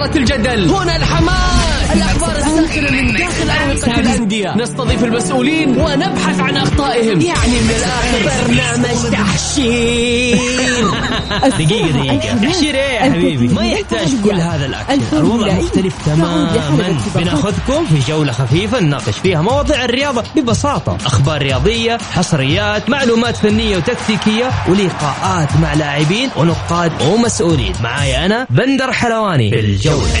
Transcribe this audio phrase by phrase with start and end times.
[0.00, 0.70] إثارة الجدل.
[0.70, 1.90] هنا الحماس.
[1.92, 2.36] الأخبار
[2.70, 7.20] الساخنة من داخل أروقة الأندية نستضيف المسؤولين ونبحث عن أخطائهم.
[7.20, 10.38] يعني من الآخر برنامج تحشير.
[11.58, 12.48] دقيقة دقيقة.
[12.48, 16.98] تحشير إيه يا حبيبي؟ ما يحتاج كل هذا الأكل الوضع مختلف تماما.
[17.14, 20.96] بناخذكم في جولة خفيفة نناقش فيها مواضيع الرياضة ببساطة.
[21.06, 27.72] أخبار رياضية حصريات معلومات فنية وتكتيكية ولقاءات مع لاعبين ونقاد ومسؤولين.
[27.82, 29.50] معاي أنا بندر حلواني.
[29.50, 30.20] في الجولة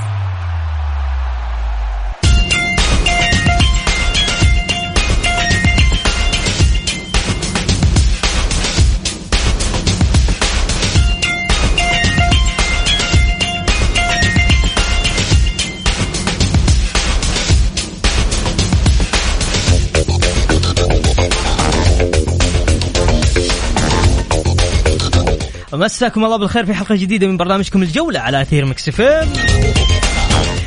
[25.73, 29.33] مساكم الله بالخير في حلقة جديدة من برنامجكم الجولة على أثير مكس فيم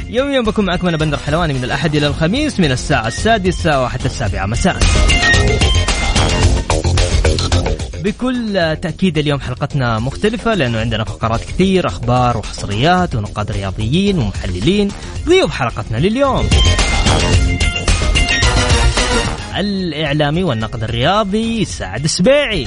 [0.09, 4.07] يوم يوم بكون معكم أنا بندر حلواني من الأحد إلى الخميس من الساعة السادسة وحتى
[4.07, 4.79] السابعة مساء.
[7.95, 14.89] بكل تأكيد اليوم حلقتنا مختلفة لأنه عندنا فقرات كثير أخبار وحصريات ونقاد رياضيين ومحللين.
[15.27, 16.49] ضيوف حلقتنا لليوم.
[19.57, 22.67] الإعلامي والنقد الرياضي سعد سبيعي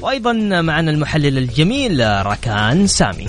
[0.00, 3.26] وأيضا معنا المحلل الجميل راكان سامي.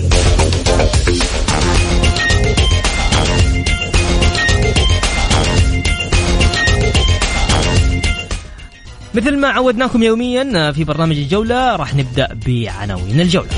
[9.14, 13.50] مثل ما عودناكم يوميا في برنامج الجولة راح نبدأ بعناوين الجولة.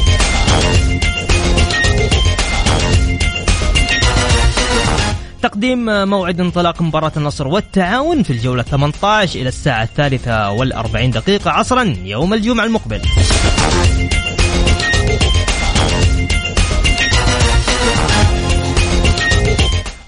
[5.43, 11.95] تقديم موعد انطلاق مباراة النصر والتعاون في الجولة 18 إلى الساعة الثالثة والأربعين دقيقة عصرا
[12.05, 13.01] يوم الجمعة المقبل.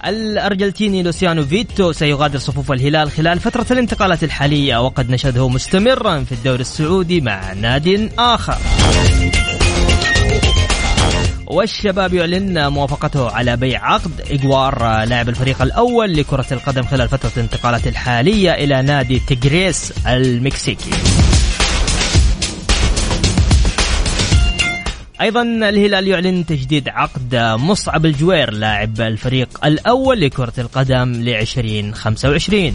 [0.06, 6.60] الأرجنتيني لوسيانو فيتو سيغادر صفوف الهلال خلال فترة الانتقالات الحالية وقد نشده مستمرا في الدوري
[6.60, 8.58] السعودي مع ناد آخر.
[11.46, 17.86] والشباب يعلن موافقته على بيع عقد إجوار لاعب الفريق الأول لكرة القدم خلال فترة الانتقالات
[17.86, 20.90] الحالية إلى نادي تيغريس المكسيكي.
[25.20, 32.74] أيضا الهلال يعلن تجديد عقد مصعب الجوير لاعب الفريق الأول لكرة القدم ل 2025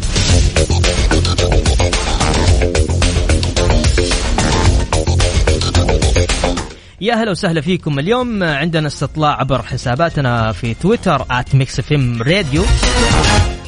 [7.01, 7.99] يا هلا وسهلا فيكم.
[7.99, 12.63] اليوم عندنا استطلاع عبر حساباتنا في تويتر @ميكسفم راديو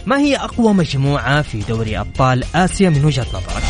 [0.06, 3.64] ما هي أقوى مجموعة في دوري أبطال آسيا من وجهة نظرك؟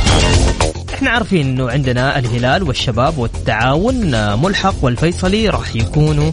[0.93, 6.31] إحنا عارفين إنه عندنا الهلال والشباب والتعاون ملحق والفيصلي راح يكونوا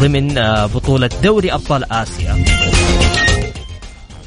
[0.00, 0.34] ضمن
[0.74, 2.44] بطولة دوري أبطال آسيا.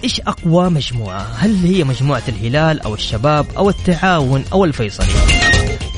[0.03, 5.46] إيش أقوى مجموعة؟ هل هي مجموعة الهلال أو الشباب أو التعاون أو الفيصلي؟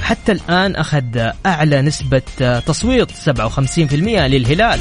[0.10, 2.22] حتى الآن أخذ أعلى نسبة
[2.66, 4.80] تصويت 57% للهلال.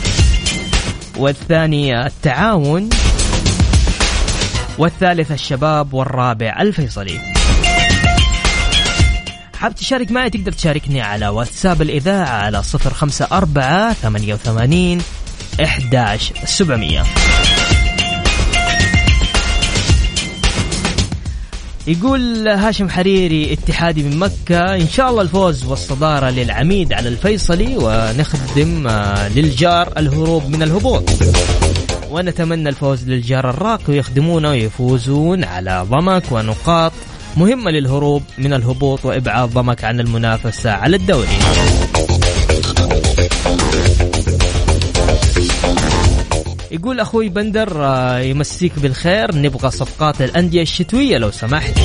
[1.16, 2.88] والثاني التعاون.
[4.78, 7.20] والثالث الشباب والرابع الفيصلي.
[9.58, 15.02] حاب تشارك معي تقدر تشاركني على واتساب الإذاعة على 054 88
[15.60, 17.04] 11700
[21.88, 24.74] يقول هاشم حريري اتحادي من مكة.
[24.74, 28.88] إن شاء الله الفوز والصدارة للعميد على الفيصلي ونخدم
[29.36, 31.10] للجار الهروب من الهبوط.
[32.10, 36.92] ونتمنى الفوز للجار الراقي ويخدمونا ويفوزون على ضمك ونقاط
[37.36, 41.38] مهمة للهروب من الهبوط وإبعاد ضمك عن المنافسة على الدوري.
[46.70, 47.86] يقول أخوي بندر
[48.22, 49.36] يمسيك بالخير.
[49.36, 51.78] نبغى صفقات الأندية الشتوية لو سمحت.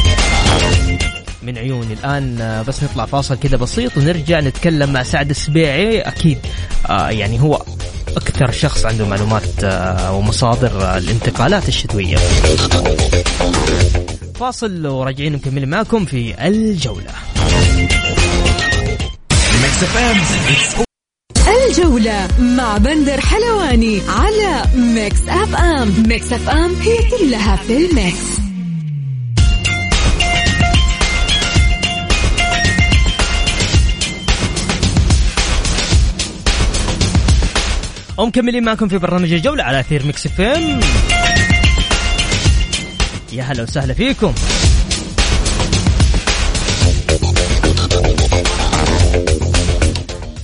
[1.43, 6.01] من عيوني الآن بس نطلع فاصل كده بسيط ونرجع نتكلم مع سعد السبيعي.
[6.01, 6.37] أكيد
[6.89, 7.63] يعني هو
[8.17, 9.63] أكثر شخص عنده معلومات
[10.11, 12.17] ومصادر الانتقالات الشتوية.
[14.35, 17.13] فاصل وراجعين مكملين معكم في الجولة.
[21.53, 25.93] الجولة مع بندر حلواني على Mix FM.
[26.07, 28.33] Mix FM هي كلها في ال mix.
[38.17, 40.79] ومكملين معكم في برنامج الجولة على أثير Mix FM.
[43.33, 44.33] يا هلا وسهلا فيكم.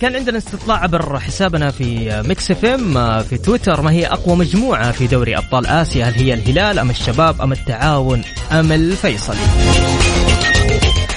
[0.02, 5.08] كان عندنا استطلاع عبر حسابنا في Mix FM في تويتر ما هي أقوى مجموعة في
[5.08, 9.38] دوري أبطال آسيا هل هي الهلال أم الشباب أم التعاون أم الفيصلي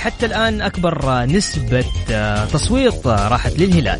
[0.02, 1.84] حتى الآن أكبر نسبة
[2.52, 3.98] تصويت راحت للهلال.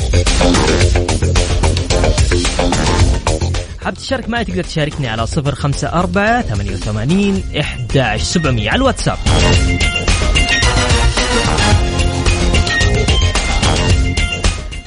[3.85, 9.19] حاب تشارك معي تقدر تشاركني على صفر خمسة أربعة ثمانية وثمانين إحدى سبعمية على الواتساب.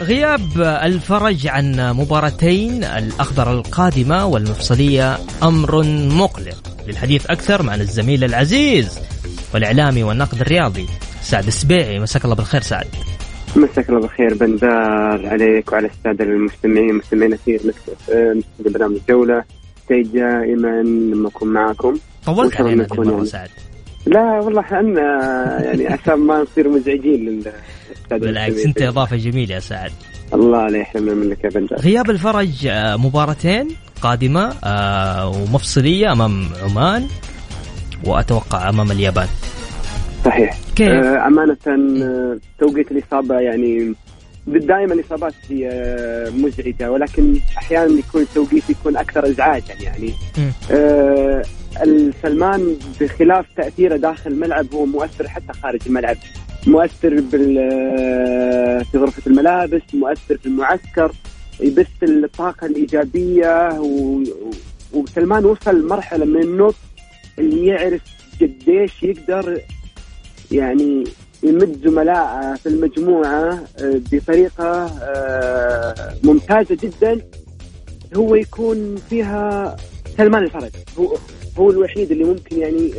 [0.05, 6.63] غياب الفرج عن مباراتين الأخضر القادمة والمفصلية أمر مقلق.
[6.87, 8.99] للحديث أكثر معنا الزميل العزيز
[9.53, 10.85] والإعلامي والناقد الرياضي
[11.21, 11.99] سعد السبيعي.
[11.99, 12.87] مساك الله بالخير سعد.
[13.55, 14.33] مساك الله بالخير.
[14.33, 17.73] بندار عليك وعلى السادة المستمعين مستمعين في
[18.59, 19.43] برنامج الجولة.
[19.89, 21.97] سعيد دائما لما أكون معكم.
[22.25, 23.49] طولت علينا المرة سعد.
[24.05, 24.81] لا والله إحنا
[25.63, 27.57] يعني عشان ما نصير مزعجين للسادة
[28.11, 29.91] بالعكس أنت إضافة جميلة يا سعد.
[30.33, 33.67] الله لا يحرمنا منك يا بندر غياب الفرج مباراتين
[34.01, 34.53] قادمة
[35.27, 37.07] ومفصلية أمام عمان
[38.03, 39.27] وأتوقع أمام اليابان.
[40.25, 40.57] صحيح.
[40.75, 43.93] كيف؟ آه أمانة آه توقيت الإصابة يعني
[44.47, 45.69] دائما الإصابات هي
[46.35, 50.13] مزعجة ولكن أحيانا يكون التوقيت يكون أكثر إزعاجا يعني.
[50.71, 51.43] آه
[51.83, 56.17] السلمان بخلاف تأثيره داخل الملعب هو مؤثر حتى خارج الملعب.
[56.67, 57.55] مؤثر بال
[58.91, 61.11] في غرفة الملابس مؤثر في المعسكر
[61.59, 64.23] يبث الطاقة الإيجابية و...
[64.93, 66.75] وسلمان وصل مرحلة من النضج
[67.39, 68.01] اللي يعرف
[68.41, 69.61] قديش يقدر
[70.51, 71.03] يعني
[71.43, 74.91] يمد زملائه في المجموعة بطريقة
[76.23, 77.21] ممتازة جدا.
[78.15, 79.75] هو يكون فيها
[80.17, 80.71] سلمان الفرج.
[80.99, 81.17] هو
[81.59, 82.91] هو الوحيد اللي ممكن يعني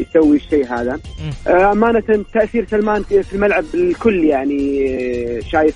[0.00, 1.00] يسوي الشيء هذا.
[1.46, 5.74] أمانة تأثير سلمان في الملعب الكل يعني شايف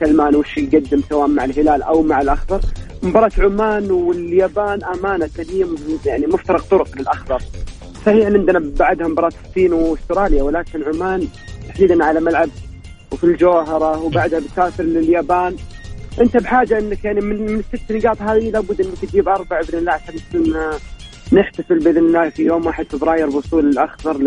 [0.00, 2.60] سلمان وش يقدم سواء مع الهلال أو مع الأخضر.
[3.02, 5.66] مباراة عمان واليابان أمانة هي
[6.06, 7.42] يعني مفترق طرق للأخضر.
[8.06, 11.28] صحيح عندنا بعدها مباراة الصين وأستراليا ولكن عمان
[11.68, 12.48] تحديدا على ملعب
[13.12, 15.56] وفي الجوهرة وبعدها بتسافر لليابان.
[16.20, 19.92] انت بحاجة انك يعني من, من الست نقاط هذه لابد انك تجيب أربع بإذن الله
[19.92, 20.14] عشان
[21.32, 24.18] نحتفل بإذن الله في يوم 1 فبراير بوصول الأخضر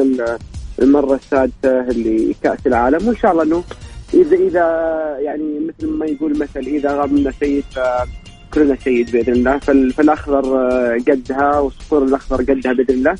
[0.79, 3.07] للمرة السادسة اللي كأس العالم.
[3.07, 3.63] وإن شاء الله إنه
[4.13, 4.65] اذا إذا
[5.19, 7.63] يعني مثل ما يقول مثل إذا غابنا سيد
[8.53, 9.57] كلنا سيد بإذن الله.
[9.89, 10.43] فالأخضر
[11.07, 13.15] قدها والصقور الأخضر قدها بإذن الله.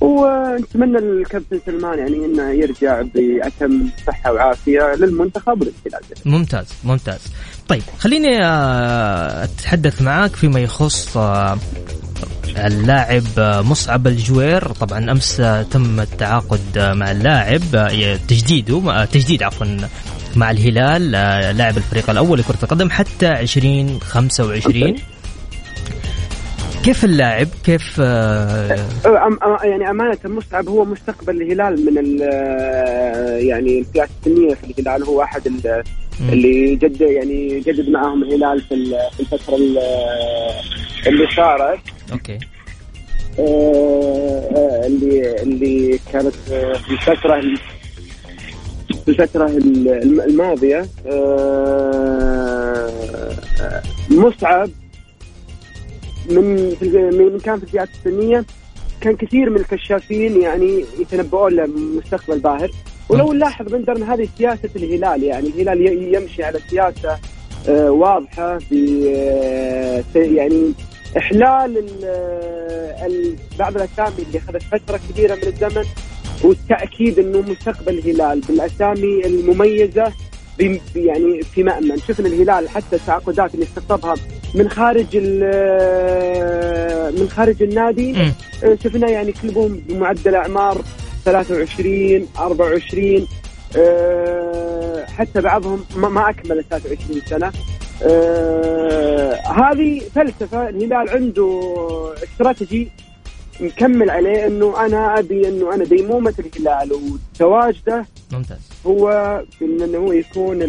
[0.00, 7.20] ونتمنى الكابتن سلمان يعني إنه يرجع بأتم صحة وعافية للمنتخب وللهلال ممتاز ممتاز.
[7.68, 8.38] طيب خليني
[9.44, 11.16] أتحدث معاك فيما يخص
[12.56, 14.72] اللاعب مصعب الجوير.
[14.72, 15.36] طبعا أمس
[15.70, 17.60] تم التعاقد مع اللاعب
[18.28, 19.66] تجديده تجديد عفوا
[20.36, 21.10] مع الهلال
[21.56, 24.96] لاعب الفريق الأول لكرة القدم حتى 2025
[26.84, 32.18] كيف اللاعب؟ كيف أم يعني أمانة مصعب هو مستقبل الهلال من
[33.48, 35.04] يعني الفئات السنية في الهلال.
[35.04, 35.42] هو أحد
[36.20, 38.74] اللي جد يعني جدد معاهم الهلال في
[39.20, 39.56] الفترة
[41.06, 41.80] اللي صارت.
[42.12, 42.38] أوكي.
[44.86, 47.40] اللي اللي كانت في الفترة
[49.04, 49.46] في الفترة
[50.26, 50.86] الماضية.
[54.10, 54.70] مصعب
[56.30, 56.76] من
[57.32, 58.44] من كان في الفئات السنية
[59.00, 62.70] كان كثير من الكشافين يعني يتنبؤون له مستقبل باهر.
[63.08, 67.18] ولو نلاحظ بندر هذه سياسة الهلال يعني الهلال يمشي على سياسة
[67.90, 68.74] واضحة ب
[70.14, 70.72] يعني
[71.18, 71.86] إحلال
[73.58, 75.84] بعض الأسامي اللي أخذت فترة كبيرة من الزمن
[76.44, 80.12] والتأكيد إنه مستقبل الهلال بالأسامي المميزة
[80.96, 81.96] يعني في مأمن.
[81.96, 84.14] شفنا الهلال حتى التعاقدات اللي استقطبها
[84.54, 85.16] من خارج
[87.20, 88.12] من خارج النادي.
[88.12, 88.32] م.
[88.84, 90.82] شفنا يعني كلهم بمعدل أعمار
[91.24, 93.26] 23 24
[95.16, 97.52] حتى بعضهم ما أكمل 23 سنة.
[99.56, 100.68] هذه فلسفة.
[100.68, 101.60] الهلال عنده
[102.24, 102.88] استراتيجي
[103.60, 108.58] مكمل عليه إنه أنا أبي إنه أنا ديمومه الهلال وتواجده ممتاز.
[108.86, 109.08] هو
[109.62, 110.62] انه هو يكون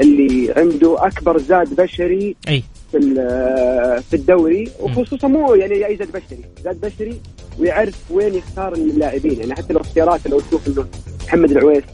[0.00, 2.62] اللي عنده أكبر زاد بشري أي.
[2.92, 2.98] في
[4.10, 6.44] في الدوري وخصوصا مو يعني أي زاد بشري.
[6.64, 7.20] زاد بشري
[7.58, 9.40] ويعرف وين يختار اللاعبين.
[9.40, 10.86] يعني حتى لو اختيارات لو تشوف إنه
[11.26, 11.84] محمد العويس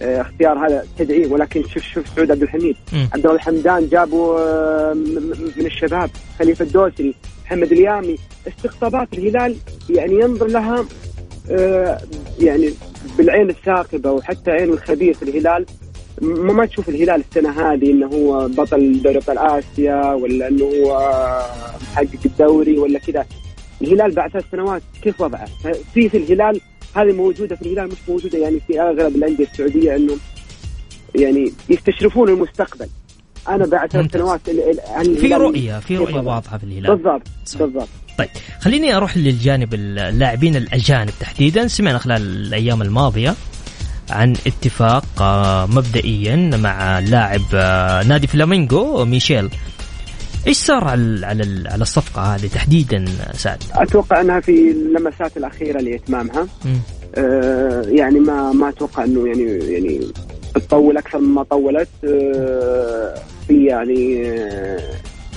[0.00, 2.76] اختيار هذا تدعيه ولكن شوف شوف سعود عبد الحميد.
[2.92, 4.94] عبد الله الحمدان جابوا
[5.56, 6.10] من الشباب.
[6.38, 8.16] خليفة الدوسري محمد اليامي.
[8.48, 9.56] استقطابات الهلال
[9.90, 10.84] يعني ينظر لها
[12.40, 12.70] يعني
[13.18, 15.66] بالعين الثاقبة وحتى عين الخبير في الهلال.
[16.20, 20.98] ما ما تشوف الهلال السنة هذه إنه هو بطل دوري أبطال آسيا ولا إنه هو
[21.82, 23.26] محقق الدوري ولا كذا.
[23.82, 25.48] الهلال بعد ثلاث سنوات كيف وضعه؟
[25.94, 26.60] في في الهلال
[26.96, 30.16] هذه موجودة في الهلال مش موجودة يعني في أغلب الأندية السعودية إنه
[31.14, 32.86] يعني يستشرفون المستقبل.
[33.48, 34.40] أنا بعد ثلاث سنوات
[35.20, 36.96] في رؤية في رؤية واضحة في الهلال.
[36.96, 37.88] بالضبط بالضبط.
[38.18, 38.28] طيب
[38.60, 41.66] خليني أروح للجانب اللاعبين الأجانب تحديدا.
[41.68, 43.34] سمعنا خلال الأيام الماضية
[44.10, 49.50] عن اتفاق آه، مبدئيا مع لاعب آه، نادي فلامينغو ميشيل.
[50.46, 56.46] إيش صار على على على الصفقة هذه تحديدا سعد؟ أتوقع أنها في اللمسات الأخيرة لاتمامها
[57.14, 60.00] آه يعني ما ما أتوقع إنه يعني يعني
[60.54, 61.88] تطول أكثر مما طولت.
[62.04, 63.14] آه
[63.48, 64.30] في يعني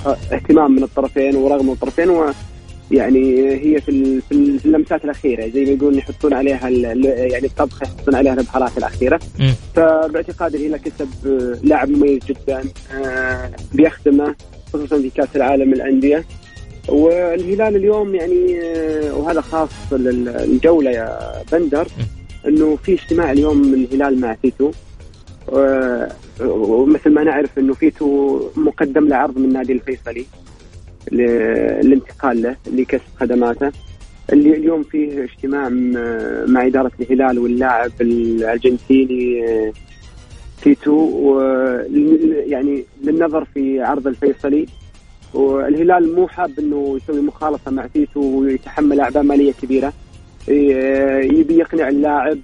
[0.06, 2.10] آه اهتمام من الطرفين ورغم الطرفين
[2.94, 4.32] يعني هي في في
[4.66, 9.20] اللمسات الأخيرة زي ما يقولون يحطون عليها يعني الطبخه يحطون عليها البهارات الأخيرة.
[9.76, 11.10] فباعتقادي الهلال كسب
[11.64, 14.36] لاعب مميز جدا آه، بيخدمه
[14.74, 16.26] خصوصا في كأس العالم الانديه
[16.90, 21.20] والهلال اليوم يعني آه، وهذا خاص للجولة يا
[21.52, 21.88] بندر
[22.48, 24.72] إنه في اجتماع اليوم من الهلال مع فيتو.
[26.42, 30.26] ومثل ما نعرف إنه فيتو مقدم له عرض من النادي الفيصلي.
[31.14, 33.72] للانتقال له لكسب خدماته
[34.34, 35.70] اللي اليوم فيه اجتماع
[36.48, 39.44] مع إدارة الهلال واللاعب الأرجنتيني
[40.64, 41.42] تيتو.
[42.48, 44.66] يعني للنظر في عرض الفيصلي.
[45.34, 49.94] والهلال مو حاب إنه يسوي مخالصه مع تيتو ويتحمل اعباء مالية كبيرة.
[50.48, 52.38] يبي يقنع اللاعب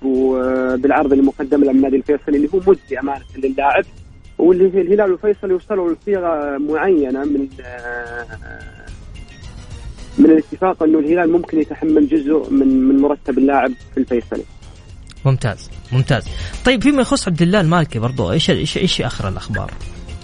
[0.82, 3.86] بالعرض اللي مقدم له من الفيصلي اللي هو مجزي أمانة للاعب.
[4.40, 7.48] والهلال والفيصل يوصلوا لصيغة معينة من
[10.18, 14.44] من الاتفاق إنه الهلال ممكن يتحمل جزء من من مرتب اللاعب في الفيصلي.
[15.26, 16.24] ممتاز ممتاز.
[16.66, 19.72] طيب فيما يخص عبد الله المالكي برضو إيش إيش إيش آخر الأخبار؟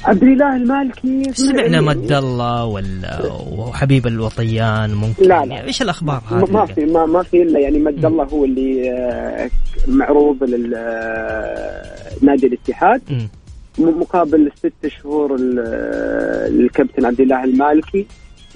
[0.06, 6.52] عبد الله المالكي سمعنا مد الله ولا وحبيب الوطيان ممكن لا لا إيش الأخبار هذه؟
[6.52, 9.50] ما في ما, ما في إلا يعني مد الله هو اللي آه،
[9.88, 10.78] معروض للنادي
[12.48, 13.28] الاتحاد م.
[13.78, 18.06] مقابل ست شهور الكابتن عبد الله المالكي.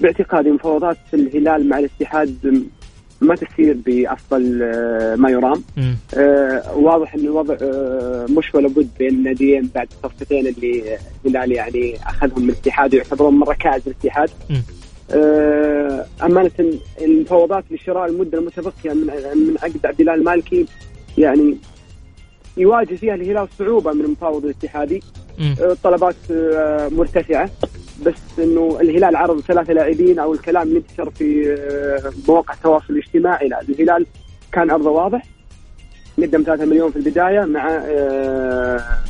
[0.00, 2.64] باعتقادي مفاوضات الهلال مع الاتحاد
[3.20, 5.62] ما تسير بأفضل آه، ما يرام.
[6.14, 11.96] آه واضح إن الوضع آه مش ولا بد بين الناديين بعد الصفقتين اللي الهلال يعني
[12.06, 14.30] أخذهم من الاتحاد ويعتبرون من ركائز الاتحاد.
[15.10, 16.50] آه أمانة
[17.00, 20.66] المفاوضات لشراء المدة المتبقية من من عقد عبد الله المالكي
[21.18, 21.56] يعني
[22.56, 25.02] يواجه فيها الهلال صعوبة من المفاوض الاتحادي.
[25.62, 27.50] آه، طلبات آه، مرتفعة.
[28.06, 33.48] بس إنه الهلال عرض ثلاثة لاعبين أو الكلام اللي انتشر في آه، مواقع التواصل الاجتماعي.
[33.48, 34.06] لا الهلال
[34.52, 35.22] كان عرضه واضح.
[36.18, 37.82] قدم 3 مليون في البداية مع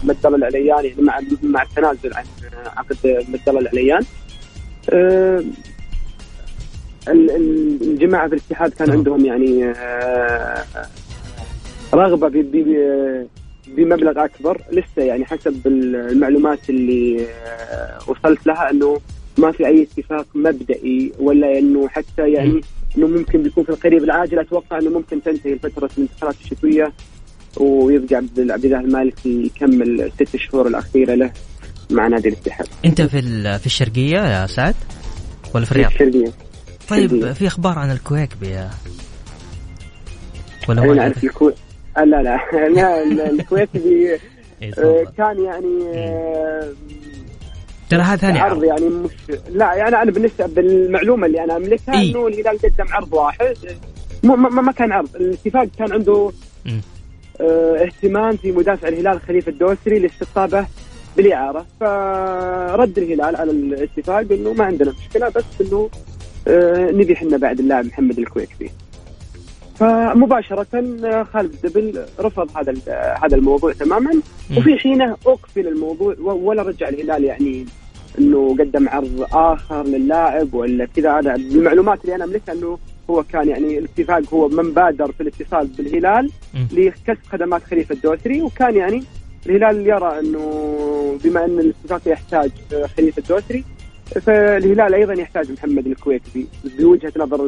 [0.04, 2.24] مدل العليان يعني مع مع التنازل عن
[2.76, 4.02] عقد مدل العليان.
[7.08, 9.74] الجماعة في الاتحاد كان عندهم يعني
[11.94, 12.28] رغبة
[13.76, 19.00] بمبلغ أكبر لسه يعني حسب المعلومات اللي آه، وصلت لها إنه
[19.38, 22.60] ما في أي اتفاق مبدئي ولا إنه حتى يعني
[22.98, 26.92] إنه ممكن بيكون في القريب العاجل أتوقع إنه ممكن تنتهي فتره الانتقالات الشتوية
[27.56, 31.32] ويرجع عبد الله المالكي يكمل الست شهور الأخيرة له
[31.90, 32.66] مع نادي الاتحاد.
[32.84, 33.22] أنت في
[33.58, 34.74] في الشرقية يا سعد؟
[35.54, 36.32] ولا في الرياض؟ في الشرقية.
[36.88, 37.32] طيب.
[37.32, 38.70] في أخبار عن الكويكبي يا
[40.68, 41.56] ولا ما أعرف الكويت
[41.96, 42.38] لا لا.
[42.76, 44.18] لا الكويت إيه،
[44.78, 46.72] آه، كان يعني آه،
[47.90, 49.10] ترى هذا ثاني عرض يعني مش
[49.50, 53.56] لا يعني أنا بالنسبة بالمعلومة اللي أنا أملكها إيه؟ إنه الهلال قدم عرض واحد.
[54.22, 55.16] ما, ما كان عرض.
[55.16, 56.30] الاتفاق كان عنده
[57.40, 60.66] آه اهتمام في مدافع الهلال خليفة الدوسري لاستقطابه
[61.16, 61.66] بالإعارة.
[61.80, 65.90] فرد الهلال على الاتفاق إنه ما عندنا مشكلة بس إنه
[66.48, 68.70] آه نبي إحنا بعد اللاعب محمد الكويكبي
[69.80, 70.66] فمباشرة
[71.04, 72.74] آه، خالد دبل رفض هذا
[73.22, 74.10] هذا الموضوع تماما.
[74.56, 77.66] وفي حينه أقفل الموضوع ولا رجع الهلال يعني
[78.18, 81.18] إنه قدم عرض آخر للاعب ولا كذا.
[81.18, 82.78] هذا بالمعلومات اللي أنا أملكها إنه
[83.10, 86.30] هو كان يعني الاتفاق هو من بادر في الاتصال بالهلال
[86.72, 88.42] لكسب خدمات خليفة الدوسري.
[88.42, 89.02] وكان يعني
[89.46, 92.50] الهلال يرى إنه بما إن الاتفاق يحتاج
[92.96, 93.64] خليفة الدوسري
[94.22, 96.46] فالهلال أيضا يحتاج محمد الكويتي
[96.78, 97.40] بوجهة نظر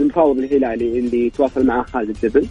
[0.00, 2.46] المفاوض الهلالي اللي تواصل معه خالد الدبل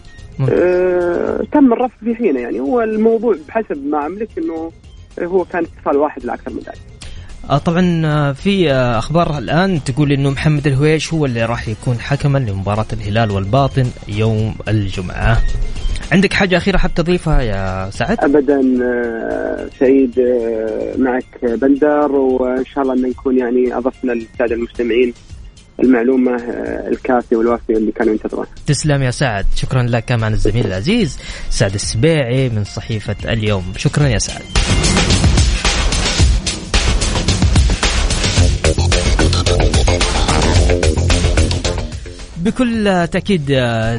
[0.52, 2.60] آه تم الرفض في حينه يعني.
[2.60, 4.72] هو الموضوع بحسب ما أملك إنه
[5.22, 6.82] هو كان اتصال واحد لا أكثر من ذلك.
[7.50, 12.00] آه طبعا آه، في آه، أخبار الآن تقول إنه محمد الهويش هو اللي راح يكون
[12.00, 15.38] حكما لمباراة الهلال والباطن يوم الجمعة.
[16.12, 18.62] عندك حاجة أخيرة حاب تضيفها يا سعد؟ ابدا
[19.80, 20.20] سعيد
[20.98, 25.14] معك بندر وإن شاء الله إنه يكون يعني أضفنا للسادة المستمعين
[25.80, 26.36] المعلومة
[26.88, 28.50] الكافية والوافية اللي كانوا ينتظرونها.
[28.68, 29.46] تسلم يا سعد.
[29.56, 31.18] شكرا لك كمان الزميل العزيز
[31.50, 33.74] سعد السبيعي من صحيفة اليوم.
[33.78, 34.42] شكرا يا سعد.
[42.38, 43.52] بكل تأكيد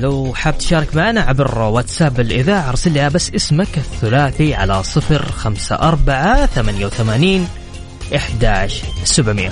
[0.02, 5.76] لو حاب تشارك معنا عبر واتساب الإذاعة أرسل لي بس اسمك الثلاثي على صفر خمسة
[5.76, 7.49] أربعة ثمانية وثمانين
[8.12, 9.50] 11700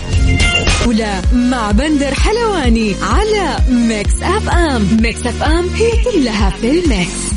[0.86, 7.32] الجولة مع بندر حلواني على Mix FM Mix FM هي كلها في ال mix.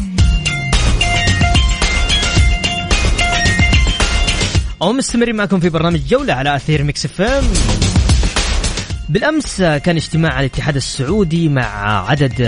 [4.80, 7.44] ومستمرين معكم في برنامج جولة على أثير Mix FM
[9.10, 12.42] بالأمس كان اجتماع الاتحاد السعودي مع عدد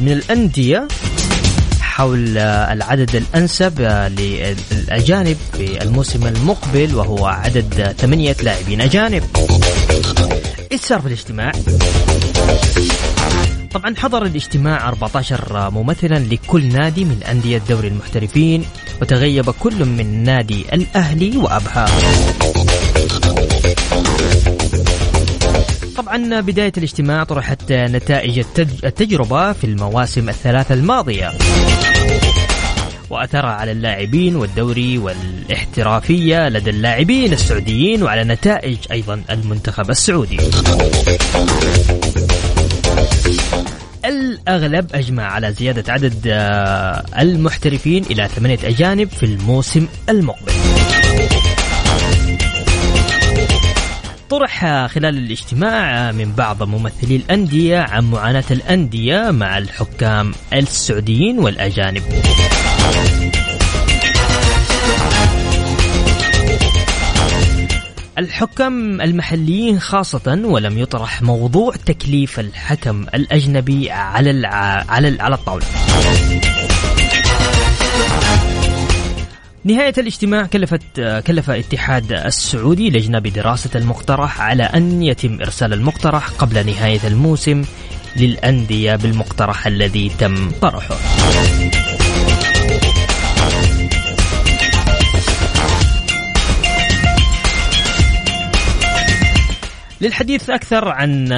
[0.00, 0.88] من الأندية.
[1.94, 3.80] حول العدد الأنسب
[4.18, 9.22] للأجانب في الموسم المقبل وهو عدد ثمانية لاعبين أجانب
[10.72, 11.52] إيش صار في الاجتماع؟
[13.72, 18.64] طبعا حضر الاجتماع 14 ممثلا لكل نادي من أندية دوري المحترفين
[19.02, 21.86] وتغيب كل من نادي الأهلي وأبها
[25.96, 28.44] طبعا بداية الاجتماع طرحت نتائج
[28.84, 31.32] التجربة في المواسم الثلاثة الماضية.
[33.10, 40.38] وأثرها على اللاعبين والدوري والاحترافية لدى اللاعبين السعوديين وعلى نتائج أيضا المنتخب السعودي.
[44.04, 50.52] الأغلب أجمع على زيادة عدد آه، المحترفين إلى ثمانية أجانب في الموسم المقبل.
[54.30, 62.02] طرح خلال الاجتماع من بعض ممثلي الأندية عن معاناة الأندية مع الحكام السعوديين والأجانب
[68.18, 74.46] الحكام المحليين خاصة ولم يطرح موضوع تكليف الحكم الأجنبي على
[75.20, 75.66] على الطاولة.
[79.64, 86.66] نهاية الاجتماع كلفت كلف الاتحاد السعودي لجنة بدراسة المقترح على أن يتم إرسال المقترح قبل
[86.66, 87.62] نهاية الموسم
[88.16, 90.96] للأندية بالمقترح الذي تم طرحه.
[100.00, 101.28] للحديث أكثر عن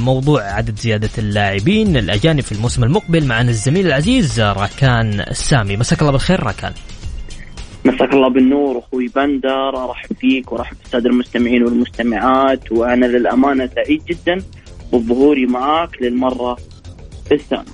[0.00, 6.12] موضوع عدد زيادة اللاعبين الأجانب في الموسم المقبل معنا الزميل العزيز راكان السامي مساك الله
[6.12, 6.72] بالخير راكان
[7.84, 14.44] مساك الله بالنور أخوي بندر ارحب فيك وارحب بالساده المستمعين والمستمعات وأنا للأمانة سعيد جدا
[14.92, 16.56] بظهوري معاك للمرة
[17.32, 17.64] الثانية.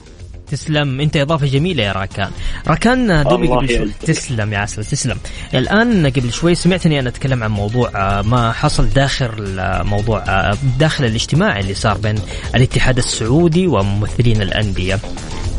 [0.51, 1.01] تسلم.
[1.01, 2.31] أنت إضافة جميلة يا راكان.
[2.67, 3.91] راكان دوبي قبل شوي.
[4.07, 5.17] تسلم يا عسل تسلم.
[5.55, 11.05] الآن قبل شوي سمعتني أنا أتكلم عن موضوع آه، ما حصل داخل موضوع آه، داخل
[11.05, 12.15] الاجتماع اللي صار بين
[12.55, 14.99] الاتحاد السعودي وممثلين الأندية.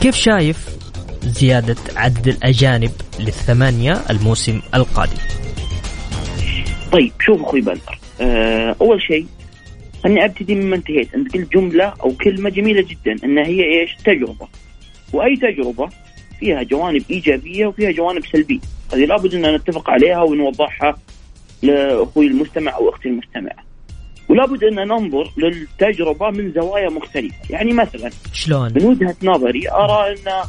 [0.01, 0.74] كيف شايف
[1.25, 5.17] زيادة عدد الأجانب للثمانية الموسم القادم
[6.91, 9.25] طيب شوف أخوي بندر أه أول شيء
[10.05, 14.47] خليني أبتدي مما انتهيت أنت قلت جملة أو كلمة جميلة جدا ان هي إيش؟ تجربة.
[15.13, 15.89] وأي تجربة
[16.39, 18.59] فيها جوانب إيجابية وفيها جوانب سلبية،
[18.93, 20.97] هذه لابد ان نتفق عليها ونوضحها
[21.61, 23.65] لأخوي المستمع أو أختي المستمعة.
[24.29, 30.47] ولابد ان ننظر للتجربة من زوايا مختلفة، يعني مثلا شلون؟ من وجهة نظري أرى إن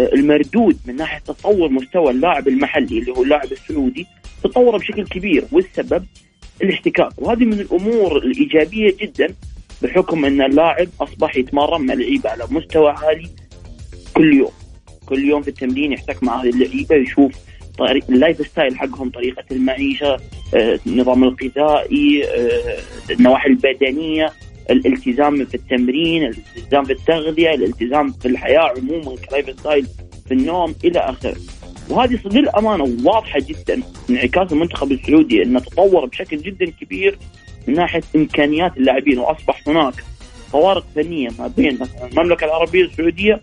[0.00, 4.06] المردود من ناحية تطور مستوى اللاعب المحلي اللي هو اللاعب السعودي
[4.44, 6.04] تطور بشكل كبير والسبب
[6.62, 7.12] الاحتكاك.
[7.18, 9.34] وهذه من الأمور الإيجابية جدا
[9.82, 13.28] بحكم أن اللاعب أصبح يتمرن مع لعيبة على مستوى عالي
[14.14, 14.50] كل يوم.
[15.06, 17.32] كل يوم في التمرين يحتك مع هذه اللعيبة يشوف
[17.78, 20.16] طريق ال lifestyle حقهم طريقة المعيشة
[20.54, 22.78] آه، النظام الغذائي آه،
[23.10, 24.32] النواحي البدنية.
[24.70, 29.86] الالتزام في التمرين الالتزام في التغذية الالتزام في الحياة عموما ك lifestyle
[30.26, 31.36] في النوم إلى آخره
[31.88, 37.18] وهذه للأمانة واضحة جدا انعكاس المنتخب السعودي إنه تطور بشكل جدا كبير
[37.66, 39.94] من ناحية إمكانيات اللاعبين وأصبح هناك
[40.52, 43.42] فوارق فنية ما بين مثلا المملكة العربية السعودية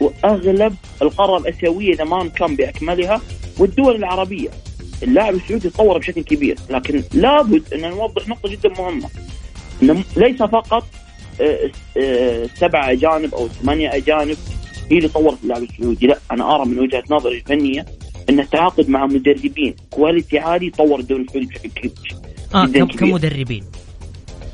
[0.00, 3.20] وأغلب القارة الآسيوية إذا ما كان بأكملها
[3.58, 4.48] والدول العربية.
[5.02, 9.08] اللاعب السعودي تطور بشكل كبير لكن لابد أن نوضح نقطة جدا انه
[10.16, 10.84] ليس فقط
[11.40, 14.36] آه، آه، سبع أجانب أو ثمانية أجانب
[14.90, 16.06] هي اللي طورت اللعب السعودي.
[16.06, 17.86] لا أنا أرى من وجهة نظري الفنية
[18.30, 21.92] أن التعاقد مع مدربين كواليتي عالي طور الدوري السعودي بشكل كبير.
[22.54, 23.64] آه كمدربين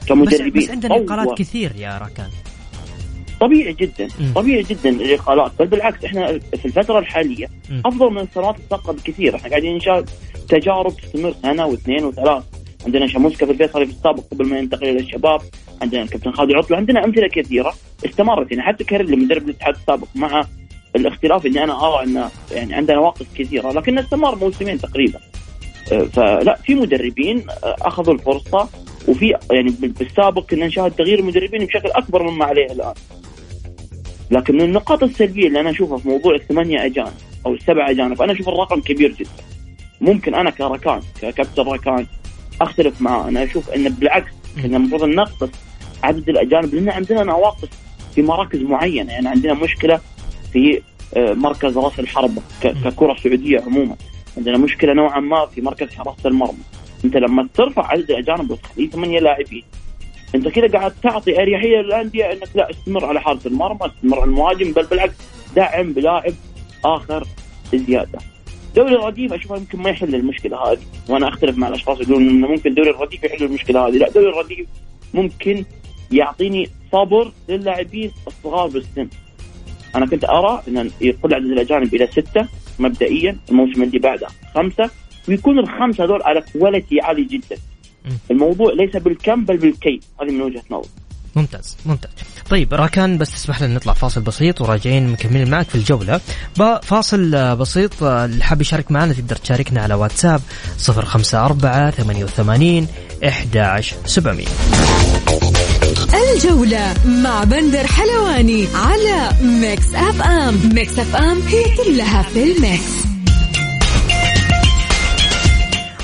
[0.09, 0.53] كمدربين.
[0.53, 2.31] بس, بس عندنا اقالات كثير يا راكان
[3.41, 4.33] طبيعي جدا م.
[4.35, 5.53] طبيعي جدا الإقالات.
[5.59, 7.81] بل بالعكس إحنا في الفترة الحالية م.
[7.87, 9.37] أفضل من السنوات السابقه بكثير.
[9.37, 10.11] إحنا قاعدين نشاهد
[10.49, 12.45] تجارب تستمر سنة واثنين وثلاث.
[12.85, 15.41] عندنا شاموسكا في الفيصلي في السابق قبل ما ينتقل إلى الشباب.
[15.83, 16.77] عندنا الكابتن خالد عطلة.
[16.77, 17.75] عندنا أمثلة كثيرة
[18.07, 18.63] استمرت يعني.
[18.63, 20.47] حتى كاريلي مدرب الاتحاد السابق مع
[20.97, 25.21] الاختلاف اني أنا أرى ان يعني عندنا نواقص كثيرة لكن استمر موسمين تقريبا.
[26.13, 28.69] فلا في مدربين أخذوا الفرصة
[29.09, 32.95] وفي يعني بالسابق كنا نشاهد تغيير المدربين بشكل أكبر مما عليه الآن.
[34.31, 37.13] لكن من النقاط السلبية اللي أنا أشوفها في موضوع الثمانية أجانب
[37.47, 39.31] أو السبع أجانب أنا أشوف الرقم كبير جدا.
[40.01, 42.07] ممكن أنا كركان ككابتن ركان
[42.61, 44.33] أختلف معاه أنا أشوف إن بالعكس
[44.65, 45.51] ان المفروض نقص
[46.03, 47.69] عدد الأجانب لأن عندنا نواقص
[48.15, 49.13] في مراكز معينة.
[49.13, 50.01] يعني عندنا مشكلة
[50.53, 50.83] في
[51.17, 53.97] آه، مركز راس الحربة ككرة سعوديه عموما.
[54.37, 56.59] عندنا مشكلة نوعا ما في مركز حراسة المرمى.
[57.05, 59.65] أنت لما ترفع عدد الأجانب وتخليه ثمانية لاعبين
[60.35, 64.73] أنت كذا قاعد تعطي أريحية للأندية إنك لا استمر على حارس المرمى استمر على المهاجم
[64.73, 65.15] بل بالعكس
[65.57, 66.35] دعم بلاعب
[66.85, 67.27] آخر
[67.75, 68.19] زيادة.
[68.75, 72.75] دوري الرديف اشوفه يمكن ما يحل المشكلة هذه وأنا أختلف مع الأشخاص يقولون إنه ممكن
[72.75, 73.93] دوري الرديف يحل المشكلة هذه.
[73.93, 74.67] لا دوري الرديف
[75.15, 75.65] ممكن
[76.13, 79.09] يعطيني صبر للاعبين الصغار بالسن.
[79.95, 84.91] أنا كنت أرى إن يقل عدد الأجانب إلى ستة مبدئيا الموسم اللي بعده خمسة
[85.29, 87.57] ويكون الخمسة هذول على كواليتي عالي جدا.
[88.31, 90.03] الموضوع ليس بالكم بل بالكيف.
[90.21, 91.04] هذه من وجهة نظري.
[91.37, 92.11] ممتاز ممتاز.
[92.51, 96.21] طيب راكان بس تسمح لنا نطلع فاصل بسيط وراجعين مكملين معك في الجولة.
[96.83, 100.41] فاصل بسيط اللي حاب يشارك معنا تقدر تشاركنا على واتساب
[100.89, 102.87] 054 88
[103.25, 104.47] 11700
[106.35, 113.05] الجولة مع بندر حلواني على Mix FM Mix FM هي كلها في ال Mix.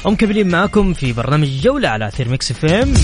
[0.05, 2.95] ومكملين معكم في برنامج الجولة على أثير Mix FM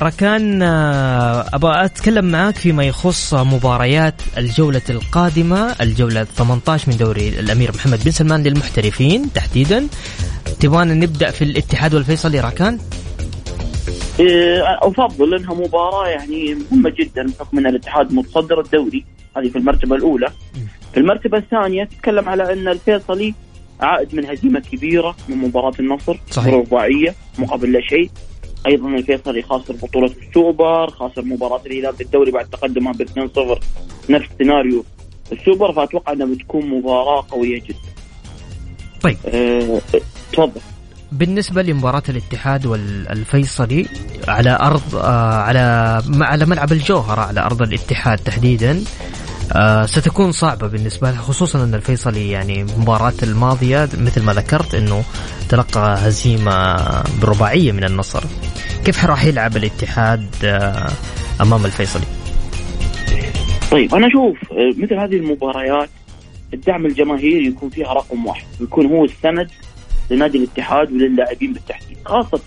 [0.00, 7.70] ركان آه، أبغى أتكلم معاك فيما يخص مباريات الجولة القادمة الجولة 18 من دوري الأمير
[7.74, 9.86] محمد بن سلمان للمحترفين تحديدا.
[10.60, 12.78] تبغانا نبدأ في الاتحاد والفيصلي راكان
[14.20, 19.04] إيه، أفضل إنها مباراة يعني مهمة جدا بحكم إن الاتحاد متصدر الدوري.
[19.36, 20.28] هذه في المرتبة الأولى.
[20.92, 23.34] في المرتبة الثانية تتكلم على إن الفيصلي
[23.80, 26.54] عائد من هزيمه كبيرة من مباراة النصر صحيح.
[26.54, 28.10] رباعيه مقابل لا شيء.
[28.66, 34.84] أيضا الفيصلي خاسر بطولة السوبر خاسر مباراة الهلال بالدوري بعد تقدمه ب 2-0 نفس سيناريو
[35.32, 37.78] السوبر فأتوقع أنها بتكون مباراة قوية جدا.
[39.02, 39.16] طيب.
[39.26, 39.80] أه
[40.32, 40.60] تفضل.
[41.12, 43.86] بالنسبة لمباراة الاتحاد والفيصلي
[44.28, 48.84] على أرض آه على على ملعب الجوهرة على أرض الاتحاد تحديدا
[49.52, 55.02] آه ستكون صعبة بالنسبة له خصوصا أن الفيصلي يعني المباراة الماضية مثل ما ذكرت أنه
[55.48, 56.76] تلقى هزيمة
[57.22, 58.22] برباعية من النصر.
[58.84, 60.90] كيف راح يلعب الاتحاد آه
[61.40, 62.04] أمام الفيصلي؟
[63.70, 65.88] طيب أنا أشوف آه، مثل هذه المباريات
[66.54, 69.50] الدعم الجماهيري يكون فيها رقم واحد يكون هو السند
[70.10, 72.40] لنادي الاتحاد وللاعبين بالتحديد خاصة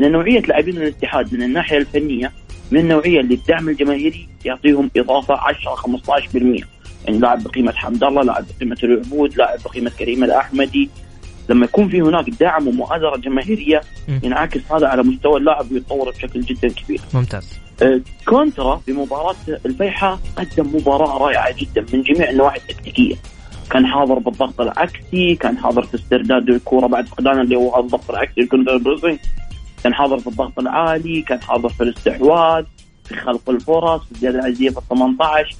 [0.00, 2.32] أن نوعية لاعبين الاتحاد من الناحية الفنية.
[2.70, 6.64] من النوعيه اللي الدعم الجماهيري يعطيهم إضافة 10 15%
[7.04, 10.90] يعني لاعب بقيمة حمد الله، لاعب بقيمة العبود، لاعب بقيمة كريم الأحمدي
[11.48, 13.80] لما يكون في هناك دعم ومؤازرة جماهيرية
[14.22, 17.00] ينعكس هذا على مستوى اللاعب ويتطور بشكل جدا كبير.
[17.14, 17.52] ممتاز.
[17.82, 23.14] آه كونترا في مباراه الفيحة قدم مباراة رائعة جدا من جميع النواحي التكتيكية.
[23.70, 28.40] كان حاضر بالضغط العكسي، كان حاضر في استرداد الكورة بعد فقدان اللي هو الضغط العكسي
[28.40, 28.76] الكونتر
[29.84, 32.64] كان حاضر في الضغط العالي كان حاضر في الاستحواذ
[33.04, 35.56] في خلق الفرص في الزياده العدديه في ال 18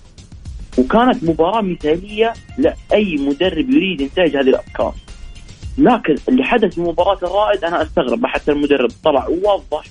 [0.78, 4.94] وكانت مباراة مثالية لأي مدرب يريد إنتاج هذه الأفكار.
[5.78, 9.84] لكن اللي حدث في مباراة الرائد أنا أستغرب حتى المدرب طلع ووضح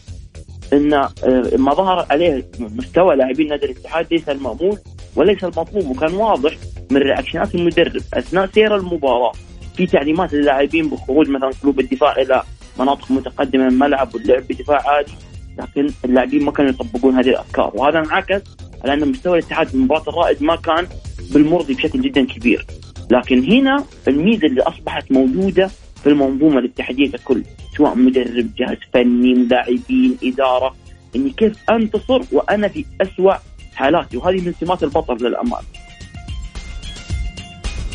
[0.74, 1.10] إن آه،
[1.58, 4.78] ما ظهر عليه مستوى لاعبين نادي الاتحاد ليس المأمول
[5.16, 5.90] وليس المطلوب.
[5.90, 6.52] وكان واضح
[6.92, 9.32] من رياكشنات المدرب أثناء سير المباراة
[9.76, 12.44] في تعليمات للاعبين بخروج مثلا قلوب الدفاع إلى
[12.80, 15.12] مناطق متقدمة من الملعب واللعب بدفاع عالي
[15.58, 17.72] لكن اللاعبين ما كانوا يطبقون هذه الأفكار.
[17.76, 18.42] وهذا انعكس
[18.84, 20.88] على أن مستوى الاتحاد في مباراة الرائد ما كان
[21.32, 22.66] بالمرضي بشكل جدا كبير.
[23.10, 25.70] لكن هنا الميزة اللي أصبحت موجودة
[26.04, 27.44] في المنظومة الاتحاديه ككل
[27.78, 30.76] سواء مدرب جهاز فني ملاعبين إدارة
[31.16, 33.36] إني كيف أنتصر وأنا في اسوء
[33.76, 34.18] حالاتي.
[34.18, 35.68] وهذه من سمات البطل للأمانة.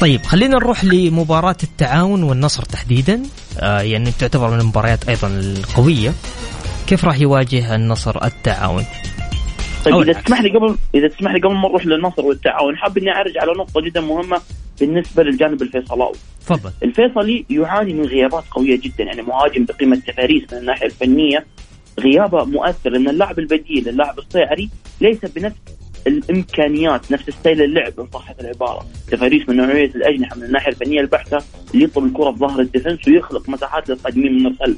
[0.02, 3.22] طيب خلينا نروح لمباراة التعاون والنصر تحديدا
[3.60, 6.12] آه يعني تعتبر من المباريات أيضا القوية
[6.86, 8.84] كيف راح يواجه النصر التعاون؟
[9.84, 13.10] طيب إذا تسمح لي قبل إذا تسمح لي قبل ما نروح للنصر والتعاون حاب إني
[13.10, 14.40] أرجع على نقطة جدا مهمة
[14.80, 16.14] بالنسبة للجانب الفيصلاوي.
[16.40, 16.70] تفضل.
[16.82, 21.46] الفيصلي يعاني من غيابات قوية جدا يعني مهاجم بقيمة تفاريس من الناحية الفنية
[22.00, 25.56] غيابة مؤثر لأن اللاعب البديل اللاعب الصيعري ليس بنفس
[26.06, 28.86] الإمكانيات نفس style اللعب ان صحت العبارة.
[29.10, 31.38] تفاريس من نوعية الأجنحة من الناحية الفنية البحتة
[31.74, 34.76] اللي يطلب الكرة بظهر ال defense ويخلق مساحات للقادمين من الخلف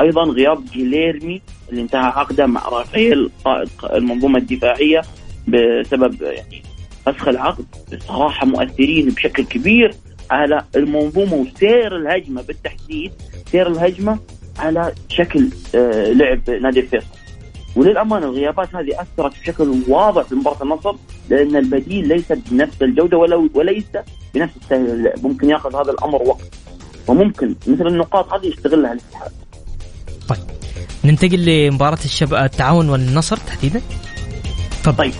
[0.00, 5.02] أيضا غياب جيليرمي اللي انتهى عقده مع رافائيل قائد المنظومة الدفاعية
[5.48, 6.62] بسبب يعني
[7.06, 7.64] فسخ العقد.
[7.92, 9.94] بصراحة مؤثرين بشكل كبير
[10.30, 13.12] على المنظومة وسير الهجمة بالتحديد
[13.52, 14.18] سير الهجمة
[14.58, 17.15] على شكل آه، لعب نادي الفيصل.
[17.76, 20.94] وللأمانة الغيابات هذه أثرت بشكل واضح في مباراة النصر
[21.30, 23.84] لأن البديل ليس بنفس الجودة ولا وليس
[24.34, 26.54] بنفس السهل ممكن يأخذ هذا الأمر وقت
[27.08, 29.32] وممكن مثل النقاط هذه يستغلها الاتحاد.
[30.28, 30.38] طيب
[31.04, 32.34] ننتقل لمباراة الشب...
[32.34, 33.80] التعاون والنصر تحديدا.
[34.84, 34.96] طبعا.
[34.96, 35.12] طيب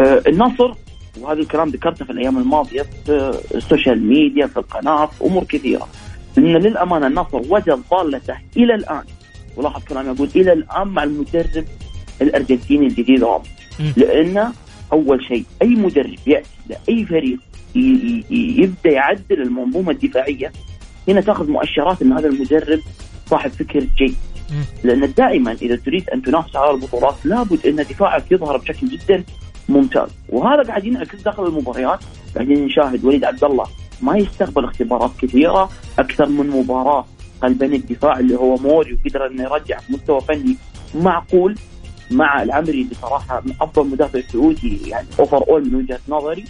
[0.00, 0.74] آه النصر
[1.20, 5.88] وهذا الكلام ذكرته في الأيام الماضية في السوشيال ميديا في القناة في أمور كثيرة.
[6.38, 9.02] إن للأمانة النصر وجد ضالته إلى الآن
[9.56, 11.64] ولاحظ كلامي أقول إلى الآن مع المدرب
[12.22, 13.46] الأرجنتيني الجديد راموس
[13.96, 14.52] لأن
[14.92, 17.38] أول شيء أي مدرب يأتي لأي فريق
[18.60, 20.52] يبدأ يعدل المنظومة الدفاعية
[21.08, 22.80] هنا تأخذ مؤشرات إن هذا المدرب
[23.26, 24.16] صاحب فكر جيد.
[24.84, 29.24] لأن دائما إذا تريد أن تنافس على البطولات لابد أن دفاعك يظهر بشكل جدا
[29.68, 30.08] ممتاز.
[30.28, 32.00] وهذا قاعد ينعكس داخل المباريات.
[32.34, 33.66] قاعدين نشاهد وليد عبد الله
[34.02, 37.04] ما يستقبل اختبارات كثيرة أكثر من مباراة
[37.42, 40.56] قلبين الدفاع اللي هو موري وقدر انه يرجع مستوى فني
[40.94, 41.54] معقول.
[42.10, 46.44] مع العمري بصراحه من أفضل مدافع سعودي يعني overall من وجهة نظري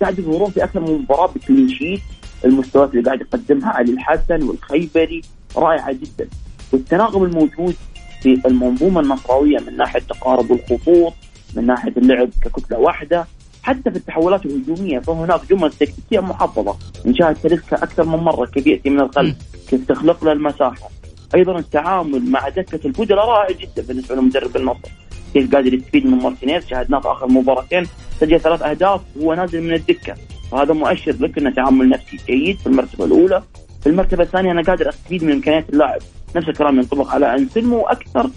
[0.00, 2.00] قاعد يظهرون في أكثر من مباراة بكلين شيت
[2.44, 5.22] المستويات اللي قاعد يقدمها علي الحسن والخيبري
[5.56, 6.28] رائعة جدا.
[6.72, 7.74] والتناغم الموجود
[8.22, 11.12] في المنظومة النصراوية من ناحية تقارب الخطوط
[11.56, 13.26] من ناحية اللعب ككتلة واحدة
[13.62, 18.90] حتى في التحولات الهجومية فهناك جمل تكتيكية محفظة نشاهد تاريخها أكثر من مرة كيف ياتي
[18.90, 19.36] من الخلف
[19.68, 20.88] كيف تخلق له المساحه
[21.34, 24.90] أيضا التعامل مع دكة البدلاء رائع جدا بالنسبة لمدرب النصر.
[25.34, 27.86] كيف قادر يستفيد من مارتينيز؟ شاهدناه في آخر مباراتين
[28.20, 30.14] سجل ثلاث أهداف وهو نازل من الدكة.
[30.52, 33.42] وهذا مؤشر لك إنه تعامل نفسي جيد في المرتبة الأولى.
[33.82, 36.00] في المرتبة الثانية أنا قادر أستفيد من إمكانيات اللاعب.
[36.36, 38.30] نفس الكلام ينطبق على انسلمو وأكثر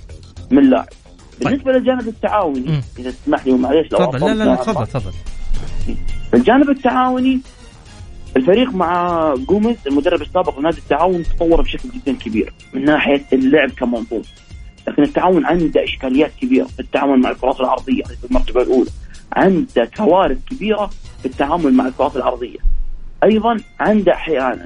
[0.51, 0.88] من لاعب.
[1.41, 4.27] بالنسبة للجانب التعاوني إذا تسمح لي ومعليش لو تفضل.
[4.27, 5.12] لا لا لا تفضل تفضل.
[6.33, 7.39] الجانب التعاوني
[8.38, 14.21] الفريق مع جوميز المدرب السابق لنادي التعاون تطور بشكل جدا كبير من ناحية اللعب كمنظوم
[14.88, 18.89] لكن التعاون عنده إشكاليات كبيرة في التعامل مع الكرات العرضيه في المرتبة الأولى.
[19.34, 22.58] عنده كوارث كبيرة في التعامل مع الكرات العرضيه
[23.23, 24.65] أيضا عنده أحيانا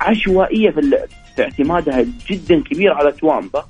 [0.00, 3.64] عشوائية في اللعب في اعتمادها جدا كبير على توامبا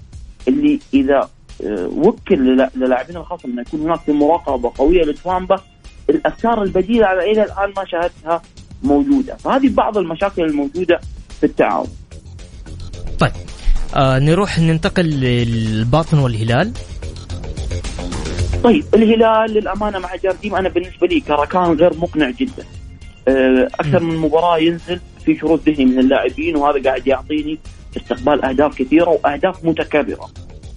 [0.49, 1.31] اللي إذا
[1.65, 5.61] آه، وكل للاعبين الخصم انه يكون هناك مراقبة قوية لتوامبا
[6.11, 8.43] الأفكار البديلة على إلى الآن ما شاهدتها
[8.83, 9.37] موجودة.
[9.37, 11.01] فهذه بعض المشاكل الموجودة
[11.41, 11.89] في التعاون.
[13.19, 13.33] طيب.
[13.97, 16.73] آه نروح ننتقل للباطن والهلال.
[18.65, 22.65] طيب الهلال للأمانة مع جارديم أنا بالنسبة لي كركان غير مقنع جدا.
[23.29, 27.59] آه أكثر من مباراة ينزل في شروط ذهني من اللاعبين وهذا قاعد يعطيني
[27.97, 30.31] استقبال أهداف كثيرة وأهداف متكررة.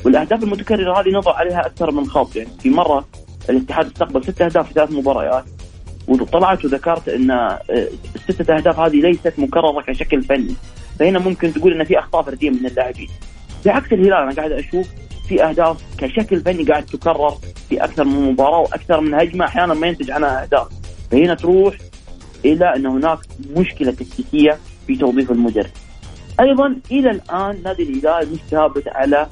[0.06, 2.36] والأهداف المتكررة هذه نضع عليها أكثر من خط.
[2.36, 3.06] يعني في مرة
[3.50, 5.44] الاتحاد استقبل ست أهداف في ثلاث مباريات
[6.08, 7.60] وطلعت وذكرت إن آه،
[8.16, 10.56] الستة أهداف هذه ليست مكررة كشكل فني.
[11.00, 13.10] فهنا ممكن تقول إن في أخطاء فردية من اللاعبين.
[13.66, 14.88] بعكس الهلال أنا قاعد أشوف
[15.28, 17.34] في أهداف كشكل فني قاعد تكرر
[17.70, 20.68] في أكثر من مباراة وأكثر من هجمة أحيانا ما ينتج عنها أهداف.
[21.12, 21.76] فهنا تروح
[22.46, 23.20] إلى إن هناك
[23.56, 24.58] مشكلة تكتيكية
[24.88, 25.70] في توظيف المدرب.
[26.40, 29.28] أيضا إلى الآن نادي الهلال مش ثابت على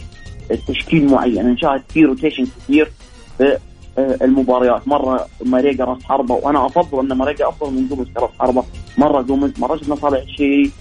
[0.67, 1.47] تشكيل معين.
[1.47, 2.91] نشاهد في روتيشن كثير
[3.38, 3.58] في
[3.97, 4.88] آه، المباريات.
[4.88, 8.63] مرة ماريجا راس حربة وأنا أفضل أن ماريجا أفضل من جوميز كراس حربة.
[8.97, 10.71] مرة جوميز مرة شفنا صالح الشيري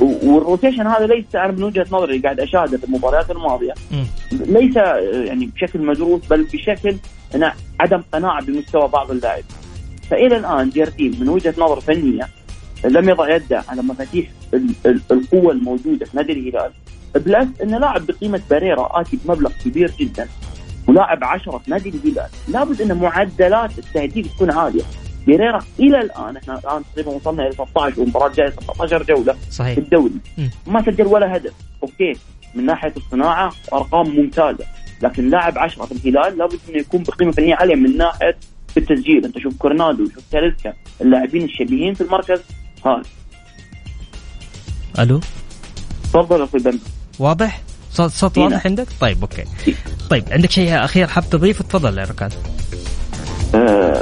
[0.00, 3.74] وال rotation هذا ليس أنا من وجهة نظري قاعد أشاهده في المباريات الماضية.
[4.32, 6.96] ليس آه، يعني بشكل مدروس بل بشكل
[7.34, 9.44] أنا عدم قناعة بمستوى بعض اللاعبين
[10.10, 12.28] فإلى الآن جيرتيم من وجهة نظر فنية
[12.84, 14.26] لم يضع يده على مفاتيح
[15.10, 16.70] القوة الموجودة في نادي الهلال
[17.14, 20.28] plus انه لاعب بقيمة بريرا آتي بمبلغ كبير جدا
[20.88, 24.82] ولاعب 10 في نادي الهلال لابد إن معدلات التهديف تكون عالية.
[25.26, 29.74] بيريرا إلى الآن إحنا الآن تقريبا وصلنا إلى 13 والمباراه الجايه 17 جوله صحيح.
[29.74, 30.12] في الدوري.
[30.66, 31.52] ما سجل ولا هدف.
[31.82, 32.12] okay.
[32.54, 34.64] من ناحية الصناعة أرقام ممتازة.
[35.02, 38.36] لكن لاعب 10 في الهلال لابد إنه يكون بقيمة فنية عالية من ناحية
[38.76, 39.24] التسجيل.
[39.24, 42.40] أنت شوف كورنادو شوف تاليسكا اللاعبين الشبيهين في المركز
[42.86, 43.02] هذا.
[44.98, 45.20] ألو؟
[46.04, 46.78] تفضل أخوي بندر
[47.18, 49.44] واضح؟ صوت صوت واضح عندك؟ طيب أوكي.
[50.10, 52.30] طيب عندك شيء أخير حاب تضيفه؟ تفضل يا ركان.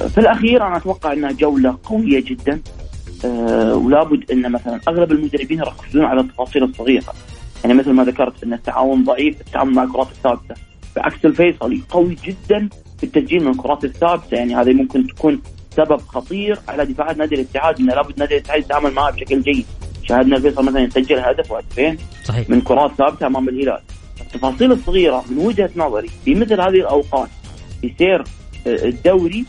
[0.08, 2.60] في الأخير أنا أتوقع أنها جولة قوية جدا.
[3.24, 7.12] آه، ولابد أن مثلا أغلب المدربين يركزون على التفاصيل الصغيرة.
[7.64, 10.54] يعني مثل ما ذكرت أن التعاون ضعيف التعامل مع الكرات الثابته
[10.96, 15.40] بعكس الفيصلي قوي جدا في التسجيل من الكرات الثابته يعني هذه ممكن تكون
[15.76, 19.66] سبب خطير على دفاعات نادي الاتحاد انه لابد نادي الاتحاد يتعامل معها بشكل جيد.
[20.02, 21.98] شاهدنا الفيصل مثلا يسجل هدف وهدفين.
[22.48, 23.80] من كرات ثابته أمام الهلال.
[24.20, 27.28] التفاصيل الصغيرة من وجهة نظري في مثل هذه الأوقات
[27.80, 28.24] في سير آه،
[28.66, 29.44] الدوري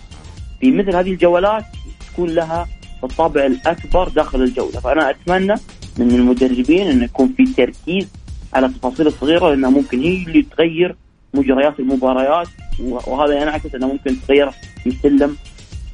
[0.59, 1.65] في مثل هذه الجولات
[2.13, 2.67] تكون لها
[3.03, 4.79] الطابع الأكبر داخل الجولة.
[4.79, 5.55] فأنا أتمنى
[5.97, 8.07] من المدربين انه يكون في تركيز
[8.53, 10.95] على التفاصيل الصغيرة لأنها ممكن هي اللي تغير
[11.33, 12.47] مجريات المباريات
[12.79, 14.49] وهذا ينعكس أنه ممكن تغير
[14.83, 15.37] في سلم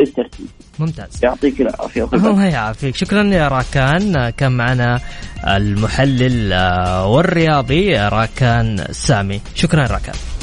[0.01, 0.47] الترتيب.
[0.80, 1.19] ممتاز.
[1.23, 2.95] يعطيك العافية الله يعافيك.
[2.95, 4.30] شكرا يا راكان.
[4.30, 4.99] كان معنا
[5.47, 9.41] المحلل آه، والرياضي راكان سامي.
[9.56, 10.37] شكرا راكان.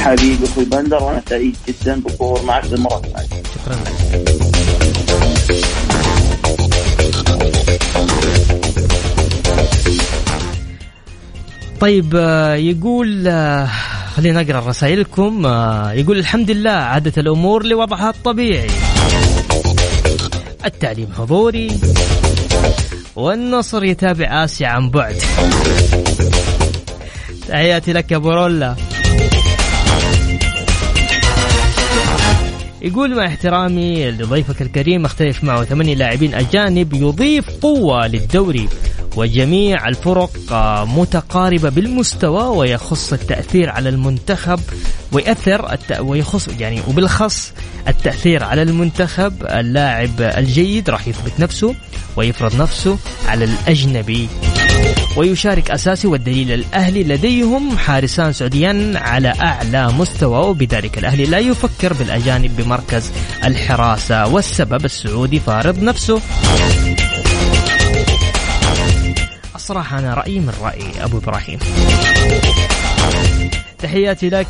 [0.00, 3.76] حبيبي أخوي بندر وأنا سعيد جدا بالظهور معك بالمرة الثانية شكرا.
[3.76, 5.22] لك
[11.80, 13.68] طيب آه، يقول آه،
[14.16, 15.46] خلينا نقرأ رسائلكم.
[15.46, 18.70] آه، يقول الحمد لله عادت الأمور لوضعها الطبيعي.
[20.64, 21.80] التعليم حضوري
[23.16, 25.16] والنصر يتابع آسيا عن بعد.
[27.48, 28.76] تحياتي لك يا بورولا
[32.82, 35.64] يقول مع احترامي لضيفك الكريم أختلف معه.
[35.64, 38.68] ثمانية لاعبين أجانب يضيف قوة للدوري
[39.16, 40.30] وجميع الفرق
[40.96, 44.60] متقاربة بالمستوى ويخص التأثير على المنتخب
[45.12, 46.00] ويأثر الت...
[46.00, 47.52] ويخص يعني وبالخص
[47.88, 49.32] التأثير على المنتخب.
[49.42, 51.74] اللاعب الجيد راح يثبت نفسه
[52.16, 54.28] ويفرض نفسه على الأجنبي.
[55.16, 62.56] ويشارك أساسي والدليل الأهلي لديهم حارسان سعوديان على أعلى مستوى وبذلك الأهلي لا يفكر بالأجانب
[62.56, 63.12] بمركز
[63.44, 66.20] الحراسة والسبب السعودي فارض نفسه.
[69.54, 71.58] الصراحة أنا رأيي من رأي أبو إبراهيم.
[73.78, 74.46] تحياتي لك.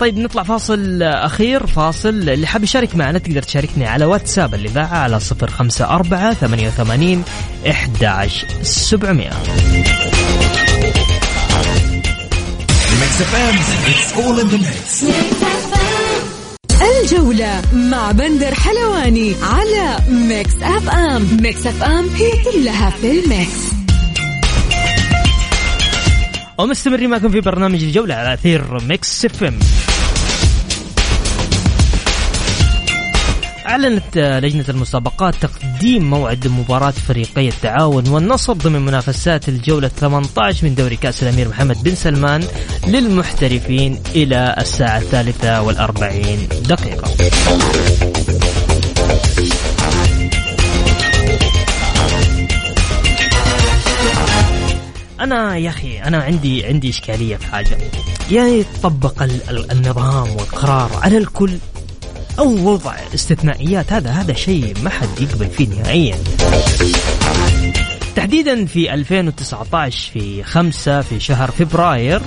[0.00, 2.08] طيب نطلع فاصل أخير فاصل.
[2.08, 7.22] اللي حاب يشارك معنا تقدر تشاركني على واتساب الإذاعة على صفر خمسة أربعة ثمانية وثمانين
[7.70, 9.32] إحداش سبعمائة
[17.02, 21.36] الجولة مع بندر حلواني على Mix FM.
[21.40, 23.83] Mix FM هي كلها في ال Mix.
[26.58, 29.58] ومستمرين معكم في برنامج الجولة على أثير Mix FM.
[33.66, 40.96] أعلنت لجنة المسابقات تقديم موعد لمباراة فريقي التعاون والنصر ضمن منافسات الجولة 18 من دوري
[40.96, 42.44] كأس الأمير محمد بن سلمان
[42.86, 47.10] للمحترفين إلى الساعة الثالثة والأربعين دقيقة.
[55.20, 57.78] أنا يا أخي أنا عندي عندي إشكالية في حاجة.
[58.30, 59.22] يا يطبق
[59.72, 61.52] النظام والقرار على الكل
[62.38, 66.18] أو وضع استثنائيات هذا هذا شيء ما حد يقبل فيه نهائيا.
[68.16, 72.20] تحديدا في 2019 في 5 في شهر فبراير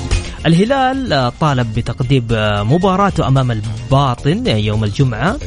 [0.46, 2.28] الهلال طالب بتقديم
[2.74, 5.38] مباراته أمام الباطن يوم الجمعة.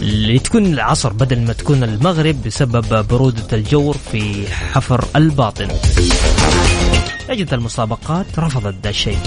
[0.00, 5.68] لتكون العصر بدل ما تكون المغرب بسبب برودة الجو في حفر الباطن.
[7.28, 9.18] لجنة المسابقات رفضت ذا الشيء.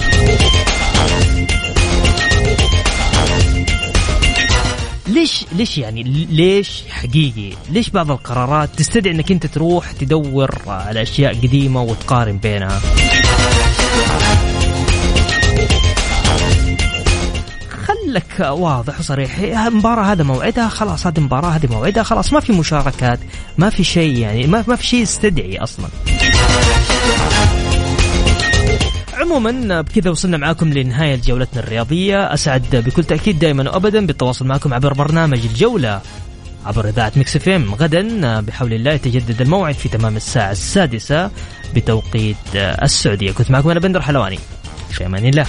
[5.06, 11.34] ليش ليش يعني ليش حقيقي؟ ليش بعض القرارات تستدعي إنك أنت تروح تدور على أشياء
[11.34, 12.80] قديمة وتقارن بينها؟
[18.12, 19.38] خلك واضح وصريح.
[19.38, 23.18] المباراة هذا موعدها خلاص هذه المباراة هذه موعدها خلاص ما في مشاركات
[23.58, 25.86] ما في شيء يعني ما, ما في شيء يستدعي أصلا.
[29.14, 32.34] عموما بكذا وصلنا معاكم لنهاية جولتنا الرياضية.
[32.34, 36.00] أسعد بكل تأكيد دائما وأبدا بالتواصل معكم عبر برنامج الجولة
[36.66, 37.74] عبر إذاعة Mix FM.
[37.74, 41.30] غدا بحول الله يتجدد الموعد في تمام الساعة السادسة
[41.74, 43.32] بتوقيت السعودية.
[43.32, 44.38] كنت معكم أنا بندر حلواني.
[44.90, 45.46] في أمان الله.